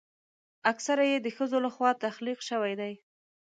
[0.71, 2.93] اکثره یې د ښځو لخوا تخلیق شوي دي.